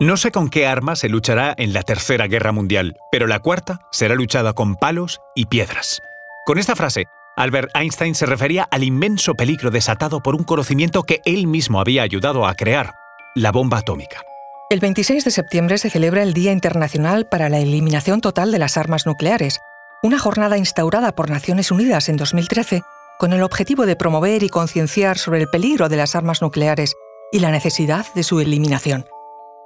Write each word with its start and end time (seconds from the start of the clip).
No 0.00 0.16
sé 0.16 0.30
con 0.30 0.48
qué 0.48 0.64
arma 0.64 0.94
se 0.94 1.08
luchará 1.08 1.52
en 1.58 1.72
la 1.72 1.82
Tercera 1.82 2.28
Guerra 2.28 2.52
Mundial, 2.52 2.96
pero 3.10 3.26
la 3.26 3.40
cuarta 3.40 3.80
será 3.90 4.14
luchada 4.14 4.52
con 4.52 4.76
palos 4.76 5.20
y 5.34 5.46
piedras. 5.46 6.00
Con 6.46 6.56
esta 6.58 6.76
frase, 6.76 7.06
Albert 7.36 7.70
Einstein 7.74 8.14
se 8.14 8.24
refería 8.24 8.62
al 8.70 8.84
inmenso 8.84 9.34
peligro 9.34 9.72
desatado 9.72 10.20
por 10.20 10.36
un 10.36 10.44
conocimiento 10.44 11.02
que 11.02 11.20
él 11.24 11.48
mismo 11.48 11.80
había 11.80 12.04
ayudado 12.04 12.46
a 12.46 12.54
crear, 12.54 12.94
la 13.34 13.50
bomba 13.50 13.78
atómica. 13.78 14.22
El 14.70 14.78
26 14.78 15.24
de 15.24 15.32
septiembre 15.32 15.78
se 15.78 15.90
celebra 15.90 16.22
el 16.22 16.32
Día 16.32 16.52
Internacional 16.52 17.26
para 17.26 17.48
la 17.48 17.58
Eliminación 17.58 18.20
Total 18.20 18.52
de 18.52 18.60
las 18.60 18.76
Armas 18.76 19.04
Nucleares, 19.04 19.58
una 20.04 20.20
jornada 20.20 20.58
instaurada 20.58 21.10
por 21.16 21.28
Naciones 21.28 21.72
Unidas 21.72 22.08
en 22.08 22.18
2013 22.18 22.82
con 23.18 23.32
el 23.32 23.42
objetivo 23.42 23.84
de 23.84 23.96
promover 23.96 24.44
y 24.44 24.48
concienciar 24.48 25.18
sobre 25.18 25.40
el 25.40 25.48
peligro 25.48 25.88
de 25.88 25.96
las 25.96 26.14
armas 26.14 26.40
nucleares 26.40 26.94
y 27.32 27.40
la 27.40 27.50
necesidad 27.50 28.06
de 28.14 28.22
su 28.22 28.38
eliminación. 28.38 29.04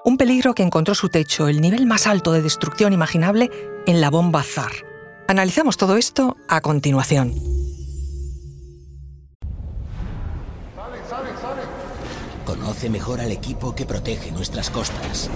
Un 0.05 0.17
peligro 0.17 0.55
que 0.55 0.65
encontró 0.65 0.97
su 0.97 1.09
techo, 1.09 1.47
el 1.47 1.61
nivel 1.61 1.87
más 1.87 2.09
alto 2.09 2.33
de 2.33 2.43
destrucción 2.43 2.93
imaginable, 2.93 3.51
en 3.87 4.01
la 4.01 4.11
bomba 4.11 4.43
ZAR. 4.43 4.73
Analizamos 5.29 5.77
todo 5.77 5.97
esto 5.97 6.37
a 6.49 6.61
continuación. 6.61 7.33
Conoce 12.45 12.91
mejor 12.91 13.21
al 13.21 13.31
equipo 13.31 13.77
que 13.77 13.87
protege 13.87 14.33
nuestras 14.33 14.71
costas. 14.71 15.31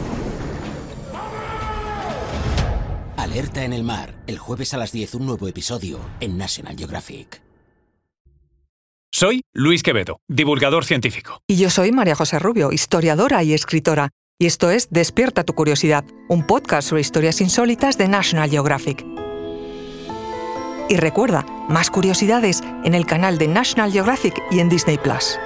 Alerta 3.16 3.64
en 3.64 3.72
el 3.72 3.84
mar, 3.84 4.14
el 4.26 4.38
jueves 4.38 4.74
a 4.74 4.78
las 4.78 4.90
10 4.90 5.14
un 5.14 5.26
nuevo 5.26 5.46
episodio 5.46 6.00
en 6.18 6.36
National 6.36 6.76
Geographic. 6.76 7.40
Soy 9.12 9.42
Luis 9.54 9.84
Quevedo, 9.84 10.18
divulgador 10.28 10.84
científico. 10.84 11.40
Y 11.46 11.56
yo 11.56 11.70
soy 11.70 11.92
María 11.92 12.16
José 12.16 12.40
Rubio, 12.40 12.72
historiadora 12.72 13.42
y 13.44 13.54
escritora. 13.54 14.10
Y 14.38 14.44
esto 14.44 14.70
es 14.70 14.90
Despierta 14.90 15.44
tu 15.44 15.54
curiosidad, 15.54 16.04
un 16.28 16.46
podcast 16.46 16.90
sobre 16.90 17.00
historias 17.00 17.40
insólitas 17.40 17.96
de 17.96 18.06
National 18.06 18.50
Geographic. 18.50 19.02
Y 20.90 20.96
recuerda, 20.98 21.46
más 21.70 21.88
curiosidades 21.88 22.62
en 22.84 22.92
el 22.92 23.06
canal 23.06 23.38
de 23.38 23.48
National 23.48 23.90
Geographic 23.90 24.42
y 24.50 24.60
en 24.60 24.68
Disney 24.68 24.98
Plus. 24.98 25.38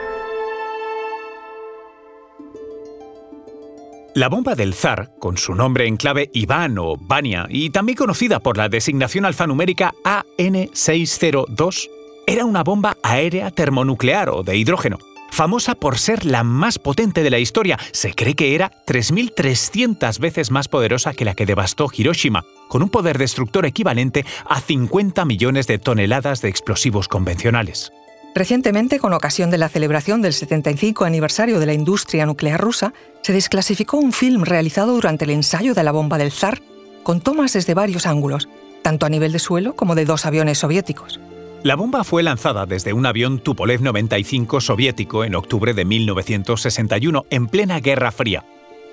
La 4.17 4.29
bomba 4.29 4.57
del 4.57 4.75
zar, 4.75 5.13
con 5.21 5.37
su 5.37 5.55
nombre 5.55 5.87
en 5.87 5.97
clave 5.97 6.29
Iván 6.35 6.77
o 6.79 6.97
Vania, 6.97 7.47
y 7.49 7.71
también 7.71 7.97
conocida 7.97 8.41
por 8.41 8.57
la 8.57 8.69
designación 8.69 9.25
alfanumérica 9.25 9.95
AN602, 10.03 11.89
era 12.27 12.45
una 12.45 12.65
bomba 12.65 12.97
aérea 13.05 13.53
termonuclear 13.53 14.31
o 14.31 14.43
de 14.43 14.57
hidrógeno, 14.57 14.99
famosa 15.31 15.75
por 15.75 15.99
ser 15.99 16.27
la 16.27 16.45
más 16.45 16.79
potente 16.79 17.23
de 17.23 17.31
la 17.31 17.39
historia. 17.39 17.79
Se 17.93 18.13
cree 18.15 18.35
que 18.35 18.55
era 18.55 18.71
3.300 18.87 20.19
veces 20.19 20.51
más 20.51 20.69
poderosa 20.69 21.15
que 21.15 21.25
la 21.25 21.35
que 21.35 21.47
devastó 21.47 21.89
Hiroshima, 21.93 22.45
con 22.69 22.83
un 22.83 22.89
poder 22.89 23.19
destructor 23.19 23.67
equivalente 23.67 24.25
a 24.47 24.61
50 24.61 25.25
millones 25.25 25.67
de 25.67 25.79
toneladas 25.79 26.43
de 26.43 26.49
explosivos 26.49 27.09
convencionales. 27.09 27.93
Recientemente, 28.35 29.01
con 29.01 29.13
ocasión 29.13 29.51
de 29.51 29.59
la 29.59 29.69
celebración 29.69 30.23
del 30.23 30.33
75 30.33 31.05
aniversario 31.05 31.59
de 31.59 31.67
la 31.67 31.75
industria 31.75 32.27
nuclear 32.27 32.61
rusa, 32.61 32.95
se 33.23 33.33
desclasificó 33.33 33.97
un 33.97 34.13
film 34.13 34.45
realizado 34.45 34.93
durante 34.93 35.25
el 35.25 35.31
ensayo 35.31 35.75
de 35.75 35.83
la 35.83 35.93
bomba 35.93 36.17
del 36.17 36.31
zar, 36.31 36.63
con 37.03 37.21
tomas 37.21 37.55
desde 37.55 37.75
varios 37.75 38.07
ángulos, 38.07 38.49
tanto 38.83 39.05
a 39.05 39.09
nivel 39.09 39.33
de 39.33 39.41
suelo 39.41 39.75
como 39.75 39.95
de 39.97 40.05
dos 40.05 40.27
aviones 40.27 40.59
soviéticos. 40.59 41.19
La 41.63 41.77
bomba 41.77 42.05
fue 42.05 42.23
lanzada 42.23 42.65
desde 42.65 42.95
un 42.95 43.05
avión 43.05 43.39
Tupolev 43.39 43.83
95 43.83 44.63
soviético 44.63 45.25
en 45.25 45.35
octubre 45.35 45.75
de 45.75 45.85
1961, 45.85 47.27
en 47.29 47.49
plena 47.49 47.81
Guerra 47.81 48.13
Fría. 48.13 48.47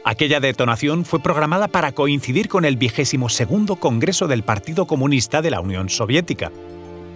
Aquella 0.04 0.42
detonación 0.42 1.06
fue 1.06 1.22
programada 1.22 1.70
para 1.70 1.94
coincidir 1.94 2.50
con 2.50 2.66
el 2.66 2.76
vigésimo 2.76 3.30
segundo 3.30 3.78
Congreso 3.78 4.28
del 4.28 4.44
Partido 4.44 4.86
Comunista 4.86 5.42
de 5.42 5.50
la 5.50 5.62
Unión 5.62 5.88
Soviética. 5.88 6.52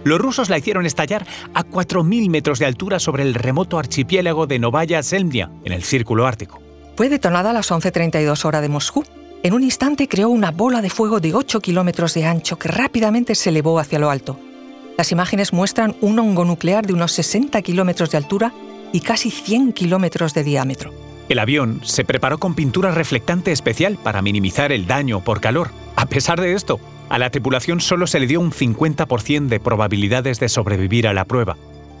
Los 0.04 0.18
rusos 0.18 0.48
la 0.48 0.56
hicieron 0.56 0.86
estallar 0.86 1.26
a 1.52 1.64
4.000 1.64 2.30
metros 2.30 2.58
de 2.58 2.64
altura 2.64 2.98
sobre 2.98 3.22
el 3.22 3.34
remoto 3.34 3.78
archipiélago 3.78 4.46
de 4.46 4.58
Novaya 4.58 5.02
Zemlya, 5.02 5.50
en 5.64 5.72
el 5.72 5.82
Círculo 5.82 6.26
Ártico. 6.26 6.62
Fue 6.96 7.10
detonada 7.10 7.50
a 7.50 7.52
las 7.52 7.70
11.32 7.70 8.46
horas 8.46 8.62
de 8.62 8.70
Moscú. 8.70 9.04
En 9.42 9.52
un 9.52 9.62
instante 9.62 10.08
creó 10.08 10.30
una 10.30 10.50
bola 10.50 10.80
de 10.80 10.88
fuego 10.88 11.20
de 11.20 11.34
8 11.34 11.60
kilómetros 11.60 12.14
de 12.14 12.24
ancho 12.24 12.58
que 12.58 12.68
rápidamente 12.68 13.34
se 13.34 13.50
elevó 13.50 13.78
hacia 13.78 13.98
lo 13.98 14.08
alto. 14.08 14.38
Las 15.02 15.10
imágenes 15.10 15.52
muestran 15.52 15.96
un 16.00 16.20
hongo 16.20 16.44
nuclear 16.44 16.86
de 16.86 16.92
unos 16.92 17.10
60 17.10 17.60
kilómetros 17.62 18.12
de 18.12 18.18
altura 18.18 18.52
y 18.92 19.00
casi 19.00 19.32
100 19.32 19.72
kilómetros 19.72 20.32
de 20.32 20.44
diámetro. 20.44 20.94
El 21.28 21.40
avión 21.40 21.80
se 21.82 22.04
preparó 22.04 22.38
con 22.38 22.54
pintura 22.54 22.92
reflectante 22.92 23.50
especial 23.50 23.98
para 24.00 24.22
minimizar 24.22 24.70
el 24.70 24.86
daño 24.86 25.18
por 25.24 25.40
calor. 25.40 25.70
A 25.96 26.06
pesar 26.06 26.40
de 26.40 26.54
esto, 26.54 26.78
a 27.08 27.18
la 27.18 27.30
tripulación 27.30 27.80
solo 27.80 28.06
se 28.06 28.20
le 28.20 28.28
dio 28.28 28.38
un 28.38 28.52
50% 28.52 29.48
de 29.48 29.58
probabilidades 29.58 30.38
de 30.38 30.48
sobrevivir 30.48 31.08
a 31.08 31.14
la 31.14 31.24
prueba. 31.24 31.56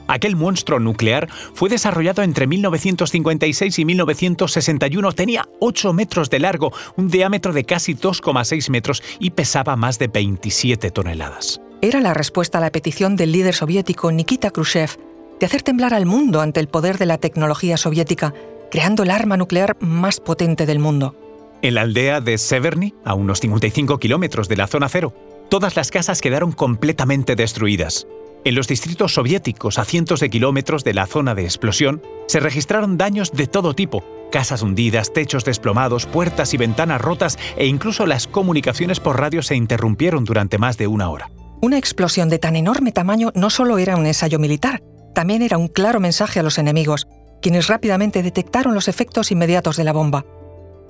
Aquel 0.06 0.36
monstruo 0.36 0.78
nuclear 0.78 1.28
fue 1.54 1.68
desarrollado 1.68 2.22
entre 2.22 2.46
1956 2.46 3.80
y 3.80 3.84
1961, 3.84 5.10
tenía 5.10 5.48
8 5.58 5.92
metros 5.92 6.30
de 6.30 6.38
largo, 6.38 6.72
un 6.96 7.08
diámetro 7.08 7.52
de 7.52 7.64
casi 7.64 7.96
2,6 7.96 8.70
metros 8.70 9.02
y 9.18 9.30
pesaba 9.30 9.74
más 9.74 9.98
de 9.98 10.06
27 10.06 10.92
toneladas 10.92 11.60
era 11.82 12.00
la 12.00 12.14
respuesta 12.14 12.58
a 12.58 12.60
la 12.60 12.70
petición 12.70 13.16
del 13.16 13.32
líder 13.32 13.54
soviético 13.54 14.12
Nikita 14.12 14.52
Khrushchev 14.52 14.96
de 15.40 15.46
hacer 15.46 15.62
temblar 15.62 15.92
al 15.92 16.06
mundo 16.06 16.40
ante 16.40 16.60
el 16.60 16.68
poder 16.68 16.96
de 16.96 17.06
la 17.06 17.18
tecnología 17.18 17.76
soviética, 17.76 18.32
creando 18.70 19.02
el 19.02 19.10
arma 19.10 19.36
nuclear 19.36 19.76
más 19.80 20.20
potente 20.20 20.64
del 20.64 20.78
mundo. 20.78 21.16
En 21.60 21.74
la 21.74 21.80
aldea 21.80 22.20
de 22.20 22.38
Severny, 22.38 22.94
a 23.04 23.14
unos 23.14 23.40
55 23.40 23.98
kilómetros 23.98 24.48
de 24.48 24.56
la 24.56 24.68
zona 24.68 24.88
cero, 24.88 25.12
todas 25.50 25.74
las 25.74 25.90
casas 25.90 26.20
quedaron 26.20 26.52
completamente 26.52 27.34
destruidas. 27.34 28.06
En 28.44 28.54
los 28.54 28.68
distritos 28.68 29.14
soviéticos, 29.14 29.80
a 29.80 29.84
cientos 29.84 30.20
de 30.20 30.30
kilómetros 30.30 30.84
de 30.84 30.94
la 30.94 31.06
zona 31.06 31.34
de 31.34 31.42
explosión, 31.42 32.00
se 32.28 32.38
registraron 32.38 32.96
daños 32.96 33.32
de 33.32 33.48
todo 33.48 33.74
tipo, 33.74 34.04
casas 34.30 34.62
hundidas, 34.62 35.12
techos 35.12 35.44
desplomados, 35.44 36.06
puertas 36.06 36.54
y 36.54 36.58
ventanas 36.58 37.00
rotas 37.00 37.38
e 37.56 37.66
incluso 37.66 38.06
las 38.06 38.28
comunicaciones 38.28 39.00
por 39.00 39.18
radio 39.18 39.42
se 39.42 39.56
interrumpieron 39.56 40.24
durante 40.24 40.58
más 40.58 40.78
de 40.78 40.86
una 40.86 41.10
hora. 41.10 41.28
Una 41.64 41.78
explosión 41.78 42.28
de 42.28 42.40
tan 42.40 42.56
enorme 42.56 42.90
tamaño 42.90 43.30
no 43.36 43.48
solo 43.48 43.78
era 43.78 43.94
un 43.94 44.04
ensayo 44.04 44.40
militar, 44.40 44.82
también 45.14 45.42
era 45.42 45.58
un 45.58 45.68
claro 45.68 46.00
mensaje 46.00 46.40
a 46.40 46.42
los 46.42 46.58
enemigos, 46.58 47.06
quienes 47.40 47.68
rápidamente 47.68 48.24
detectaron 48.24 48.74
los 48.74 48.88
efectos 48.88 49.30
inmediatos 49.30 49.76
de 49.76 49.84
la 49.84 49.92
bomba. 49.92 50.26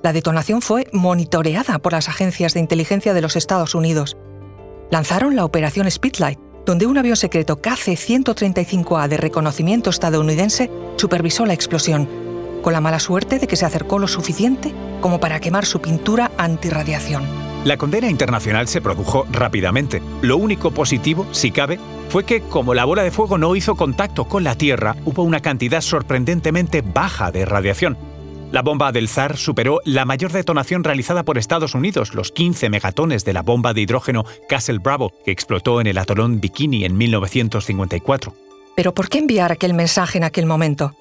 La 0.03 0.15
detonación 0.15 0.63
fue 0.63 0.87
monitoreada 0.91 1.79
por 1.79 1.93
las 1.93 2.09
agencias 2.09 2.55
de 2.55 2.61
inteligencia 2.61 3.13
de 3.13 3.21
los 3.21 3.37
Estados 3.37 3.75
Unidos. 3.75 4.17
Lanzaron 4.91 5.37
la 5.37 5.45
operación 5.45 5.91
Speedlight, 5.91 6.39
donde 6.65 6.87
un 6.87 6.97
avión 6.97 7.17
secreto 7.17 7.61
KC-135A 7.61 9.09
de 9.09 9.19
reconocimiento 9.19 9.91
estadounidense 9.91 10.71
supervisó 10.97 11.45
la 11.45 11.53
explosión, 11.53 12.09
con 12.63 12.73
la 12.73 12.81
mala 12.81 12.99
suerte 12.99 13.39
de 13.39 13.47
que 13.47 13.57
se 13.57 13.67
acercó 13.67 13.99
lo 13.99 14.09
suficiente 14.09 14.73
como 15.03 15.21
para 15.21 15.39
quemar 15.39 15.67
su 15.67 15.83
pintura 15.83 16.31
antirradiación. 16.39 17.52
La 17.65 17.77
condena 17.77 18.11
internacional 18.11 18.67
se 18.67 18.81
produjo 18.81 19.25
rápidamente. 19.31 20.03
Lo 20.21 20.37
único 20.37 20.73
positivo, 20.73 21.29
si 21.31 21.53
cabe, 21.53 21.79
fue 22.09 22.25
que 22.25 22.41
como 22.41 22.75
la 22.75 22.85
bola 22.85 23.05
de 23.05 23.13
fuego 23.13 23.39
no 23.39 23.55
hizo 23.55 23.77
contacto 23.77 24.25
con 24.25 24.43
la 24.43 24.57
Tierra, 24.57 24.97
hubo 25.05 25.23
una 25.23 25.39
cantidad 25.39 25.81
sorprendentemente 25.81 26.83
baja 26.83 27.31
de 27.31 27.45
radiación. 27.45 27.97
La 28.51 28.63
bomba 28.63 28.91
del 28.91 29.09
Zar 29.09 29.37
superó 29.37 29.81
la 29.85 30.05
mayor 30.05 30.33
detonación 30.33 30.83
realizada 30.83 31.23
por 31.23 31.39
Estados 31.39 31.77
Unidos, 31.77 32.15
los 32.15 32.33
15 32.33 32.69
megatones 32.69 33.25
de 33.25 33.33
la 33.33 33.43
bomba 33.43 33.73
de 33.73 33.83
hidrógeno 33.83 34.25
Castle 34.49 34.81
Bravo, 34.81 35.13
que 35.25 35.31
explotó 35.31 35.81
en 35.81 35.87
el 35.87 35.99
atolón 35.99 36.41
Bikini 36.41 36.85
en 36.85 36.97
1954. 36.97 38.35
Pero 38.75 38.93
¿por 38.93 39.09
qué 39.09 39.19
enviar 39.19 39.53
aquel 39.53 39.73
mensaje 39.73 40.19
en 40.19 40.25
aquel 40.25 40.47
momento? 40.47 40.97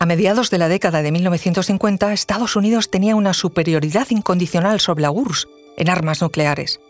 A 0.00 0.06
mediados 0.06 0.48
de 0.50 0.58
la 0.58 0.68
década 0.68 1.02
de 1.02 1.12
1950, 1.12 2.12
Estados 2.14 2.56
Unidos 2.56 2.90
tenía 2.90 3.16
una 3.16 3.34
superioridad 3.34 4.06
incondicional 4.10 4.80
sobre 4.80 5.02
la 5.02 5.10
URSS 5.10 5.46
en 5.76 5.90
armas 5.90 6.22
nucleares. 6.22 6.80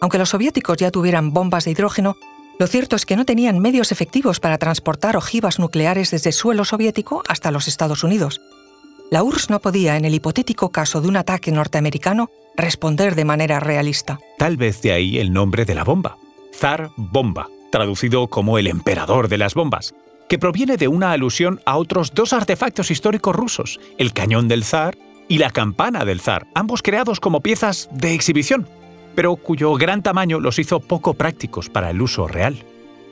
Aunque 0.00 0.18
los 0.18 0.30
soviéticos 0.30 0.78
ya 0.78 0.90
tuvieran 0.90 1.32
bombas 1.32 1.64
de 1.64 1.72
hidrógeno, 1.72 2.16
lo 2.58 2.66
cierto 2.66 2.96
es 2.96 3.06
que 3.06 3.16
no 3.16 3.24
tenían 3.24 3.58
medios 3.58 3.92
efectivos 3.92 4.40
para 4.40 4.58
transportar 4.58 5.16
ojivas 5.16 5.58
nucleares 5.58 6.10
desde 6.10 6.32
suelo 6.32 6.64
soviético 6.64 7.22
hasta 7.26 7.50
los 7.50 7.68
Estados 7.68 8.04
Unidos. 8.04 8.40
La 9.10 9.22
URSS 9.22 9.50
no 9.50 9.60
podía, 9.60 9.96
en 9.96 10.04
el 10.04 10.14
hipotético 10.14 10.70
caso 10.70 11.00
de 11.00 11.08
un 11.08 11.16
ataque 11.16 11.50
norteamericano, 11.50 12.30
responder 12.56 13.14
de 13.14 13.24
manera 13.24 13.60
realista. 13.60 14.20
Tal 14.38 14.56
vez 14.56 14.82
de 14.82 14.92
ahí 14.92 15.18
el 15.18 15.32
nombre 15.32 15.64
de 15.64 15.74
la 15.74 15.84
bomba, 15.84 16.16
Zar 16.54 16.90
Bomba, 16.96 17.48
traducido 17.72 18.28
como 18.28 18.58
el 18.58 18.66
emperador 18.66 19.28
de 19.28 19.38
las 19.38 19.54
bombas, 19.54 19.94
que 20.28 20.38
proviene 20.38 20.76
de 20.76 20.86
una 20.86 21.12
alusión 21.12 21.60
a 21.66 21.76
otros 21.76 22.12
dos 22.14 22.32
artefactos 22.32 22.90
históricos 22.90 23.34
rusos, 23.34 23.80
el 23.98 24.12
cañón 24.12 24.46
del 24.46 24.64
zar 24.64 24.96
y 25.30 25.38
la 25.38 25.50
campana 25.50 26.04
del 26.04 26.20
zar, 26.20 26.48
ambos 26.54 26.82
creados 26.82 27.20
como 27.20 27.40
piezas 27.40 27.88
de 27.92 28.14
exhibición, 28.14 28.68
pero 29.14 29.36
cuyo 29.36 29.72
gran 29.74 30.02
tamaño 30.02 30.40
los 30.40 30.58
hizo 30.58 30.80
poco 30.80 31.14
prácticos 31.14 31.68
para 31.68 31.90
el 31.90 32.02
uso 32.02 32.26
real. 32.26 32.64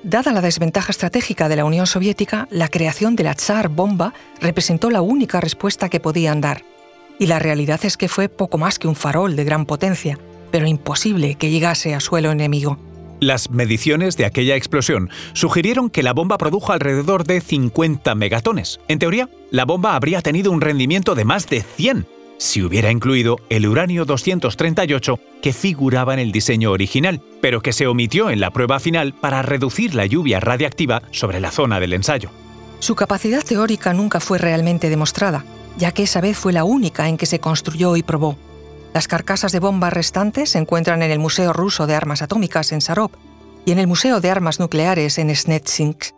Dada 0.03 0.32
la 0.32 0.41
desventaja 0.41 0.91
estratégica 0.91 1.49
de 1.49 1.55
la 1.55 1.65
Unión 1.65 1.87
Soviética, 1.87 2.49
la 2.50 2.67
creación 2.67 3.15
de 3.15 3.23
la 3.23 3.35
Tsar 3.35 3.69
bomba 3.69 4.15
representó 4.41 4.91
la 4.91 5.00
única 5.00 5.41
respuesta 5.41 5.88
que 5.88 6.00
podían 6.00 6.41
dar. 6.41 6.65
y 7.20 7.26
la 7.26 7.41
realidad 7.41 7.81
es 7.85 7.97
que 7.97 8.09
fue 8.09 8.29
poco 8.29 8.59
más 8.59 8.79
que 8.79 8.87
un 8.87 8.94
farol 8.94 9.35
de 9.35 9.44
gran 9.44 9.67
potencia, 9.67 10.19
pero 10.53 10.69
imposible 10.69 11.35
que 11.35 11.50
llegase 11.50 11.94
a 11.94 12.00
suelo 12.00 12.31
enemigo. 12.31 12.79
Las 13.20 13.50
mediciones 13.50 14.17
de 14.17 14.25
aquella 14.25 14.56
explosión 14.56 15.11
sugirieron 15.32 15.91
que 15.91 16.03
la 16.03 16.12
bomba 16.12 16.38
produjo 16.38 16.73
alrededor 16.73 17.25
de 17.25 17.41
50 17.41 18.15
megatones. 18.15 18.81
En 18.88 18.99
teoría, 18.99 19.29
la 19.50 19.65
bomba 19.65 19.97
habría 19.97 20.23
tenido 20.23 20.53
un 20.53 20.61
rendimiento 20.61 21.15
de 21.15 21.25
más 21.25 21.49
de 21.49 21.62
100 21.62 22.06
si 22.38 22.62
hubiera 22.62 22.91
incluido 22.91 23.41
el 23.50 23.67
uranio 23.67 24.05
238 24.05 25.19
que 25.43 25.53
figuraba 25.53 26.15
en 26.15 26.20
el 26.20 26.32
diseño 26.32 26.70
original, 26.70 27.20
pero 27.41 27.61
que 27.61 27.73
se 27.73 27.88
omitió 27.88 28.31
en 28.31 28.41
la 28.41 28.53
prueba 28.53 28.79
final 28.79 29.12
para 29.12 29.43
reducir 29.43 29.94
la 29.94 30.06
lluvia 30.06 30.38
radiactiva 30.41 31.03
sobre 31.11 31.41
la 31.41 31.50
zona 31.50 31.81
del 31.81 31.93
ensayo. 31.93 32.31
Su 32.79 32.94
capacidad 32.94 33.44
teórica 33.44 33.93
nunca 33.93 34.21
fue 34.21 34.38
realmente 34.38 34.88
demostrada, 34.88 35.44
ya 35.76 35.91
que 35.91 36.05
esa 36.05 36.21
vez 36.21 36.38
fue 36.38 36.53
la 36.53 36.62
única 36.62 37.09
en 37.09 37.17
que 37.17 37.26
se 37.26 37.41
construyó 37.41 37.97
y 37.97 38.05
probó. 38.05 38.38
Las 38.99 39.06
carcasas 39.06 39.53
de 39.53 39.61
bombas 39.61 39.93
restantes 39.93 40.50
se 40.50 40.59
encuentran 40.59 41.05
en 41.05 41.12
el 41.12 41.21
Museo 41.21 41.53
Ruso 41.53 41.87
de 41.87 41.95
Armas 41.95 42.21
Atómicas 42.21 42.73
en 42.73 42.81
Sarov 42.81 43.12
y 43.65 43.71
en 43.71 43.79
el 43.79 43.87
Museo 43.87 44.21
de 44.21 44.29
Armas 44.29 44.59
Nucleares 44.59 45.19
en 45.19 45.33
Snetsinsk. 45.33 46.17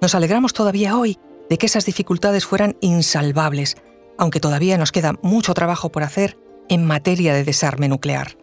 Nos 0.00 0.14
alegramos 0.14 0.52
todavía 0.52 0.96
hoy 0.96 1.18
de 1.50 1.58
que 1.58 1.66
esas 1.66 1.84
dificultades 1.84 2.46
fueran 2.46 2.76
insalvables, 2.80 3.74
aunque 4.18 4.38
todavía 4.38 4.78
nos 4.78 4.92
queda 4.92 5.14
mucho 5.20 5.52
trabajo 5.52 5.90
por 5.90 6.04
hacer 6.04 6.38
en 6.68 6.84
materia 6.84 7.34
de 7.34 7.42
desarme 7.42 7.88
nuclear. 7.88 8.38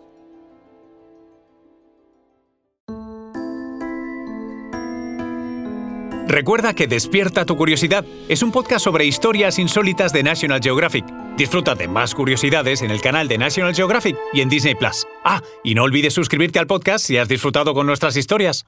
Recuerda 6.28 6.74
que 6.74 6.88
Despierta 6.88 7.46
tu 7.46 7.56
Curiosidad 7.56 8.04
es 8.28 8.44
un 8.44 8.52
podcast 8.52 8.84
sobre 8.84 9.06
historias 9.06 9.58
insólitas 9.58 10.12
de 10.12 10.24
National 10.24 10.60
Geographic. 10.62 11.23
Disfruta 11.38 11.74
de 11.74 11.88
más 11.88 12.14
curiosidades 12.14 12.82
en 12.84 12.92
el 12.92 13.02
canal 13.02 13.28
de 13.28 13.38
National 13.38 13.74
Geographic 13.74 14.16
y 14.34 14.42
en 14.42 14.50
Disney 14.50 14.76
Plus. 14.76 15.08
Ah, 15.26 15.42
y 15.64 15.74
no 15.74 15.84
olvides 15.84 16.14
suscribirte 16.14 16.60
al 16.60 16.68
podcast 16.68 17.06
si 17.06 17.18
has 17.18 17.28
disfrutado 17.28 17.74
con 17.74 17.88
nuestras 17.88 18.16
historias. 18.16 18.66